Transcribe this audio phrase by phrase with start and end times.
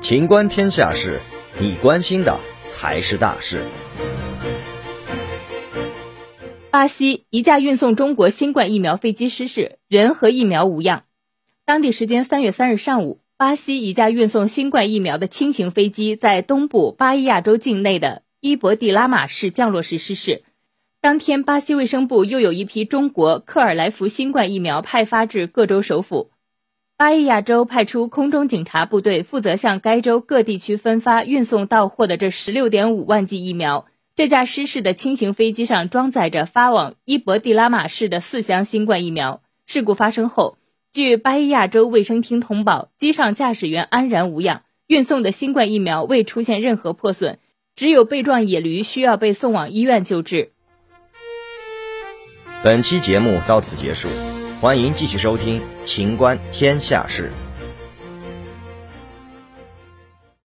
[0.00, 1.18] 情观天下事，
[1.60, 3.62] 你关心的才是大事。
[6.70, 11.04] 巴西一架运送中国新冠疫苗飞机失事，人和疫苗无恙。
[11.66, 20.42] 当地时间三月三日上午，巴西一架运送新冠疫苗的轻型飞机在东部巴伊亚州境内的伊博蒂拉马市降落时失事。
[21.00, 26.30] 当天，巴西卫生部又有一批中国克尔来福新冠疫苗派发至各州首府。
[26.98, 33.86] 巴伊亚州派出空中警察部队，负责向该州各地区分发运送到货的这十六点五万剂疫苗。
[34.16, 39.42] 这架失事的轻型飞机上装载着发往伊博蒂拉马市的四箱新冠疫苗。
[39.64, 40.58] 事故发生后，
[40.92, 47.38] 据巴伊亚州卫生厅通报，机上驾驶员安然无恙，运送的新冠疫苗未出现任何破损，
[47.76, 50.50] 只有被撞野驴需要被送往医院救治。
[52.64, 54.08] 本期节目到此结束，
[54.60, 57.30] 欢迎继续收听《秦观天下事》。